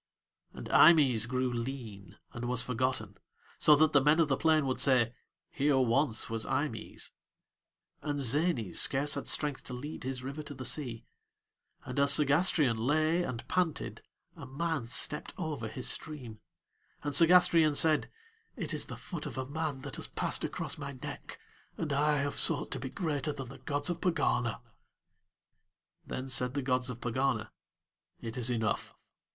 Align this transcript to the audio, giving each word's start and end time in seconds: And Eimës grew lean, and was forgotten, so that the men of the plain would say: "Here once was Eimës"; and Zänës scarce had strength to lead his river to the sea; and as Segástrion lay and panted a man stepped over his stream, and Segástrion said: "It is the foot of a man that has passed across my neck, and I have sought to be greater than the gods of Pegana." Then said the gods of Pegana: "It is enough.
And 0.53 0.67
Eimës 0.69 1.27
grew 1.29 1.53
lean, 1.53 2.17
and 2.33 2.45
was 2.45 2.63
forgotten, 2.63 3.19
so 3.59 3.75
that 3.75 3.93
the 3.93 4.01
men 4.01 4.19
of 4.19 4.29
the 4.29 4.35
plain 4.35 4.65
would 4.65 4.81
say: 4.81 5.13
"Here 5.51 5.77
once 5.77 6.27
was 6.27 6.43
Eimës"; 6.43 7.11
and 8.01 8.17
Zänës 8.19 8.77
scarce 8.77 9.13
had 9.13 9.27
strength 9.27 9.63
to 9.65 9.73
lead 9.75 10.03
his 10.03 10.23
river 10.23 10.41
to 10.41 10.55
the 10.55 10.65
sea; 10.65 11.05
and 11.85 11.99
as 11.99 12.13
Segástrion 12.13 12.79
lay 12.79 13.21
and 13.21 13.47
panted 13.47 14.01
a 14.35 14.47
man 14.47 14.87
stepped 14.87 15.35
over 15.37 15.67
his 15.67 15.87
stream, 15.87 16.39
and 17.03 17.13
Segástrion 17.13 17.75
said: 17.75 18.09
"It 18.55 18.73
is 18.73 18.87
the 18.87 18.97
foot 18.97 19.27
of 19.27 19.37
a 19.37 19.45
man 19.45 19.81
that 19.81 19.97
has 19.97 20.07
passed 20.07 20.43
across 20.43 20.79
my 20.79 20.93
neck, 20.93 21.37
and 21.77 21.93
I 21.93 22.17
have 22.17 22.37
sought 22.39 22.71
to 22.71 22.79
be 22.79 22.89
greater 22.89 23.31
than 23.33 23.49
the 23.49 23.59
gods 23.59 23.91
of 23.91 24.01
Pegana." 24.01 24.61
Then 26.07 26.27
said 26.27 26.55
the 26.55 26.63
gods 26.63 26.89
of 26.89 26.99
Pegana: 27.01 27.51
"It 28.19 28.35
is 28.35 28.49
enough. 28.49 28.95